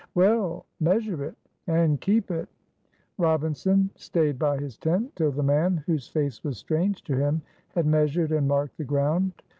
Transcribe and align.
"Well, 0.15 0.65
measure 0.79 1.23
it 1.25 1.35
and 1.67 2.01
keep 2.01 2.31
it." 2.31 2.49
Robinson 3.19 3.91
stayed 3.93 4.39
by 4.39 4.57
his 4.57 4.75
tent 4.75 5.15
till 5.15 5.31
the 5.31 5.43
man, 5.43 5.83
whose 5.85 6.07
face 6.07 6.43
was 6.43 6.57
strange 6.57 7.03
to 7.03 7.15
him, 7.15 7.43
had 7.75 7.85
measured 7.85 8.31
and 8.31 8.47
marked 8.47 8.77
the 8.79 8.83
ground. 8.83 9.33